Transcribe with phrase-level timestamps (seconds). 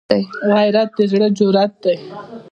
[0.51, 1.95] غیرت د زړه جرأت دی